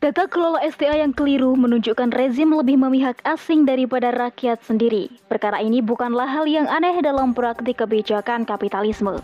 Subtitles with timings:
[0.00, 5.12] Tata kelola STA yang keliru menunjukkan rezim lebih memihak asing daripada rakyat sendiri.
[5.28, 9.20] Perkara ini bukanlah hal yang aneh dalam praktik kebijakan kapitalisme.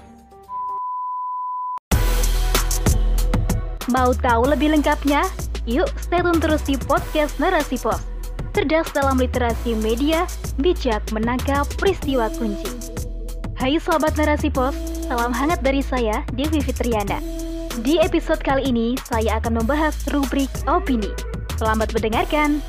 [3.89, 5.25] Mau tahu lebih lengkapnya?
[5.65, 8.05] Yuk, stay tune terus di podcast Narasi Pos.
[8.53, 10.29] Cerdas dalam literasi media,
[10.61, 12.69] bijak menangkap peristiwa kunci.
[13.57, 14.77] Hai sobat Narasi Pos,
[15.09, 17.36] salam hangat dari saya, Devi Fitriana.
[17.77, 21.13] Di episode kali ini, saya akan membahas rubrik opini.
[21.61, 22.65] Selamat mendengarkan.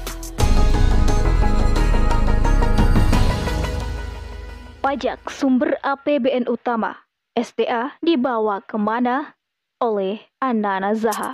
[4.83, 7.07] Pajak sumber APBN utama,
[7.39, 9.39] STA dibawa ke mana?
[9.79, 11.31] Oleh Anana Zaha.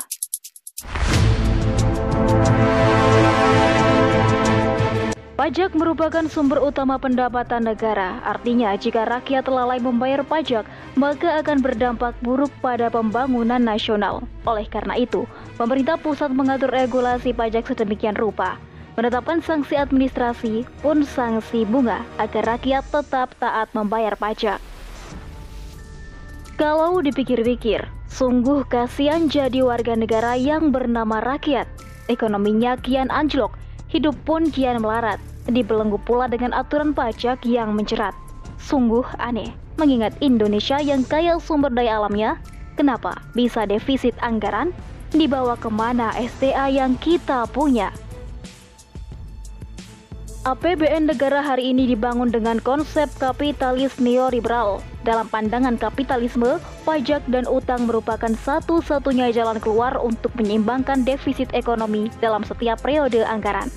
[5.43, 8.23] Pajak merupakan sumber utama pendapatan negara.
[8.23, 10.63] Artinya, jika rakyat lalai membayar pajak,
[10.95, 14.23] maka akan berdampak buruk pada pembangunan nasional.
[14.47, 15.27] Oleh karena itu,
[15.59, 18.55] pemerintah pusat mengatur regulasi pajak sedemikian rupa,
[18.95, 24.63] menetapkan sanksi administrasi pun sanksi bunga agar rakyat tetap taat membayar pajak.
[26.55, 31.67] Kalau dipikir-pikir, sungguh kasihan jadi warga negara yang bernama rakyat.
[32.07, 33.59] Ekonominya kian anjlok,
[33.91, 38.15] hidup pun kian melarat, dibelenggu pula dengan aturan pajak yang menjerat.
[38.61, 42.39] Sungguh aneh, mengingat Indonesia yang kaya sumber daya alamnya,
[42.79, 44.71] kenapa bisa defisit anggaran?
[45.13, 47.93] Dibawa ke mana STA yang kita punya?
[50.43, 54.83] APBN negara hari ini dibangun dengan konsep kapitalis neoliberal.
[55.07, 62.43] Dalam pandangan kapitalisme, pajak dan utang merupakan satu-satunya jalan keluar untuk menyeimbangkan defisit ekonomi dalam
[62.43, 63.71] setiap periode anggaran.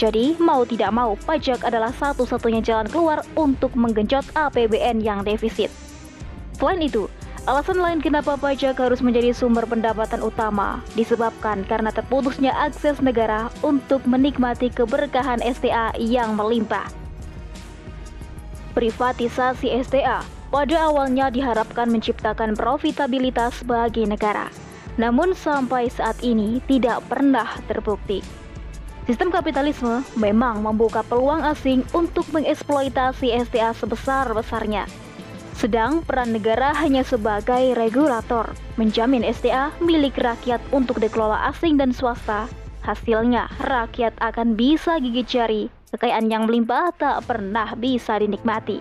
[0.00, 5.68] Jadi, mau tidak mau, pajak adalah satu-satunya jalan keluar untuk menggenjot APBN yang defisit.
[6.56, 7.04] Selain itu,
[7.48, 14.04] Alasan lain kenapa pajak harus menjadi sumber pendapatan utama disebabkan karena terputusnya akses negara untuk
[14.04, 16.84] menikmati keberkahan STA yang melimpah.
[18.76, 20.20] Privatisasi STA
[20.52, 24.52] pada awalnya diharapkan menciptakan profitabilitas bagi negara,
[25.00, 28.20] namun sampai saat ini tidak pernah terbukti.
[29.08, 34.88] Sistem kapitalisme memang membuka peluang asing untuk mengeksploitasi STA sebesar-besarnya
[35.60, 38.48] sedang peran negara hanya sebagai regulator,
[38.80, 42.48] menjamin STA milik rakyat untuk dikelola asing dan swasta.
[42.80, 45.62] Hasilnya, rakyat akan bisa gigit jari,
[45.92, 48.80] kekayaan yang melimpah tak pernah bisa dinikmati.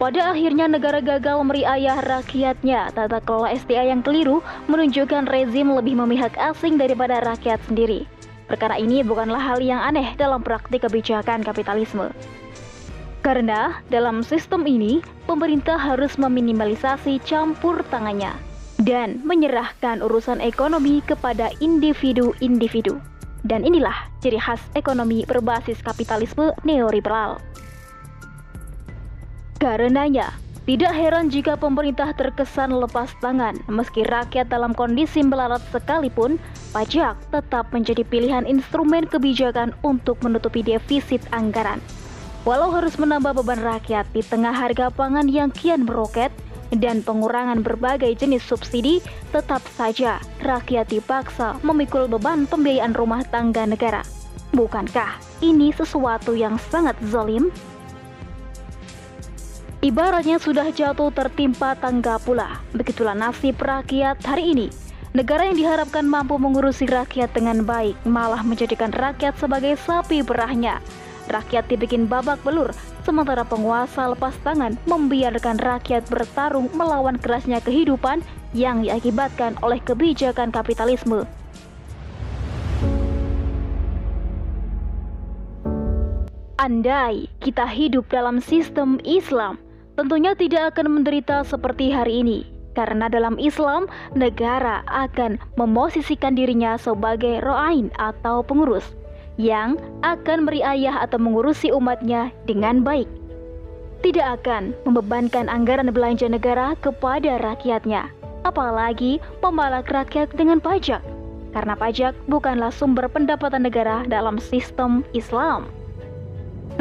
[0.00, 6.40] Pada akhirnya negara gagal meriayah rakyatnya, tata kelola STA yang keliru menunjukkan rezim lebih memihak
[6.40, 8.08] asing daripada rakyat sendiri.
[8.48, 12.08] Perkara ini bukanlah hal yang aneh dalam praktik kebijakan kapitalisme.
[13.20, 18.32] Karena dalam sistem ini, pemerintah harus meminimalisasi campur tangannya
[18.80, 22.96] dan menyerahkan urusan ekonomi kepada individu-individu.
[23.44, 27.36] Dan inilah ciri khas ekonomi berbasis kapitalisme neoliberal.
[29.60, 30.32] Karenanya,
[30.68, 36.36] tidak heran jika pemerintah terkesan lepas tangan, meski rakyat dalam kondisi melarat sekalipun,
[36.76, 41.80] pajak tetap menjadi pilihan instrumen kebijakan untuk menutupi defisit anggaran.
[42.44, 46.28] Walau harus menambah beban rakyat di tengah harga pangan yang kian meroket
[46.76, 49.00] dan pengurangan berbagai jenis subsidi,
[49.32, 54.04] tetap saja rakyat dipaksa memikul beban pembiayaan rumah tangga negara.
[54.52, 57.48] Bukankah ini sesuatu yang sangat zalim?
[59.78, 62.58] Ibaratnya sudah jatuh tertimpa tangga pula.
[62.74, 64.66] Begitulah nasib rakyat hari ini.
[65.14, 70.82] Negara yang diharapkan mampu mengurusi rakyat dengan baik malah menjadikan rakyat sebagai sapi berahnya
[71.28, 72.72] rakyat dibikin babak belur,
[73.04, 78.24] sementara penguasa lepas tangan membiarkan rakyat bertarung melawan kerasnya kehidupan
[78.56, 81.28] yang diakibatkan oleh kebijakan kapitalisme.
[86.58, 89.56] Andai kita hidup dalam sistem Islam,
[89.98, 92.46] tentunya tidak akan menderita seperti hari ini.
[92.78, 98.86] Karena dalam Islam, negara akan memosisikan dirinya sebagai ro'ain atau pengurus
[99.34, 99.74] yang
[100.06, 103.10] akan meriayah atau mengurusi umatnya dengan baik.
[104.06, 108.06] Tidak akan membebankan anggaran belanja negara kepada rakyatnya,
[108.46, 111.02] apalagi memalak rakyat dengan pajak,
[111.50, 115.66] karena pajak bukanlah sumber pendapatan negara dalam sistem Islam.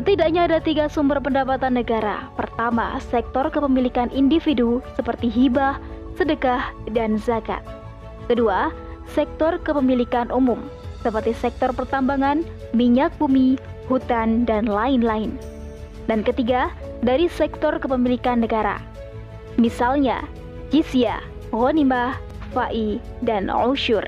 [0.07, 2.31] Setidaknya ada tiga sumber pendapatan negara.
[2.39, 5.83] Pertama, sektor kepemilikan individu seperti hibah,
[6.15, 7.59] sedekah, dan zakat.
[8.31, 8.71] Kedua,
[9.11, 10.63] sektor kepemilikan umum
[11.03, 13.59] seperti sektor pertambangan, minyak bumi,
[13.91, 15.35] hutan, dan lain-lain.
[16.07, 16.71] Dan ketiga,
[17.03, 18.79] dari sektor kepemilikan negara.
[19.59, 20.23] Misalnya,
[20.71, 21.19] jizya,
[21.51, 22.15] ghanimah,
[22.55, 24.07] fa'i, dan usyur.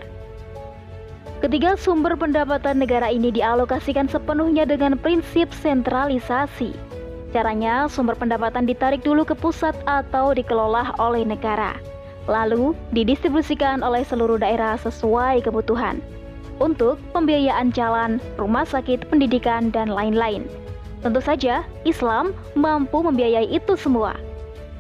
[1.40, 6.76] Ketiga, sumber pendapatan negara ini dialokasikan sepenuhnya dengan prinsip sentralisasi.
[7.32, 11.80] Caranya, sumber pendapatan ditarik dulu ke pusat atau dikelola oleh negara,
[12.28, 16.04] lalu didistribusikan oleh seluruh daerah sesuai kebutuhan
[16.60, 20.44] untuk pembiayaan jalan, rumah sakit, pendidikan, dan lain-lain.
[21.00, 24.12] Tentu saja, Islam mampu membiayai itu semua.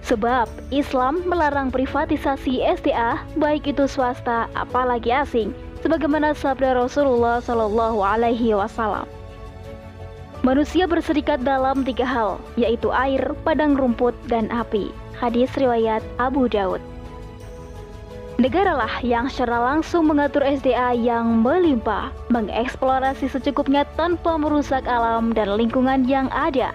[0.04, 8.56] Sebab Islam melarang privatisasi SDA baik itu swasta apalagi asing sebagaimana sabda Rasulullah Shallallahu alaihi
[8.56, 9.08] wasallam.
[10.40, 14.88] Manusia berserikat dalam tiga hal, yaitu air, padang rumput, dan api.
[15.20, 16.80] Hadis riwayat Abu Daud.
[18.40, 26.08] Negaralah yang secara langsung mengatur SDA yang melimpah, mengeksplorasi secukupnya tanpa merusak alam dan lingkungan
[26.08, 26.72] yang ada,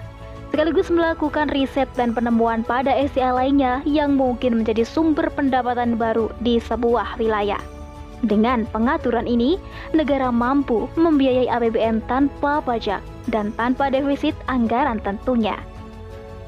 [0.53, 6.61] sekaligus melakukan riset dan penemuan pada SDA lainnya yang mungkin menjadi sumber pendapatan baru di
[6.61, 7.74] sebuah wilayah.
[8.25, 9.61] Dengan pengaturan ini,
[9.93, 15.61] negara mampu membiayai APBN tanpa pajak dan tanpa defisit anggaran tentunya.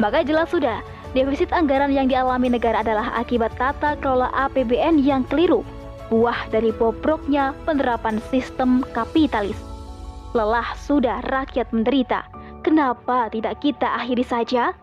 [0.01, 0.81] Maka jelas sudah,
[1.17, 5.65] Defisit anggaran yang dialami negara adalah akibat tata kelola APBN yang keliru,
[6.13, 9.57] buah dari bobroknya penerapan sistem kapitalis.
[10.37, 12.29] Lelah sudah rakyat menderita,
[12.61, 14.77] kenapa tidak kita akhiri saja?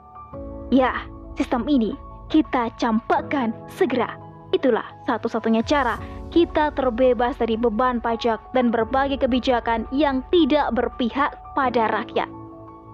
[0.74, 1.06] Ya,
[1.38, 1.94] sistem ini
[2.34, 4.18] kita campakkan segera.
[4.50, 6.01] Itulah satu-satunya cara
[6.33, 12.25] kita terbebas dari beban pajak dan berbagai kebijakan yang tidak berpihak pada rakyat.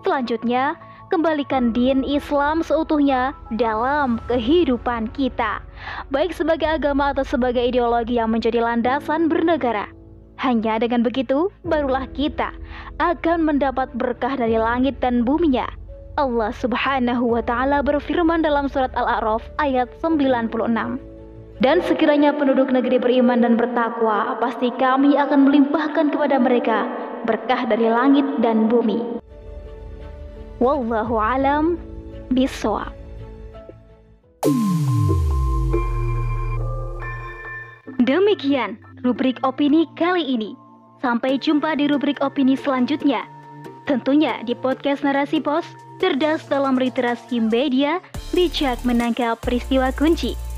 [0.04, 0.76] Selanjutnya,
[1.08, 5.64] kembalikan din Islam seutuhnya dalam kehidupan kita,
[6.12, 9.88] baik sebagai agama atau sebagai ideologi yang menjadi landasan bernegara.
[10.40, 12.56] Hanya dengan begitu, barulah kita
[13.00, 15.68] akan mendapat berkah dari langit dan buminya.
[16.16, 21.19] Allah Subhanahu wa Ta'ala berfirman dalam Surat Al-A'raf ayat 96.
[21.60, 26.88] Dan sekiranya penduduk negeri beriman dan bertakwa, pasti kami akan melimpahkan kepada mereka
[27.28, 29.04] berkah dari langit dan bumi.
[30.64, 31.76] Wallahu alam
[32.32, 32.96] bisawab.
[38.08, 40.56] Demikian rubrik opini kali ini.
[41.04, 43.28] Sampai jumpa di rubrik opini selanjutnya.
[43.84, 45.68] Tentunya di podcast Narasi Pos,
[46.00, 48.00] cerdas dalam literasi media,
[48.32, 50.49] bijak menangkap peristiwa kunci.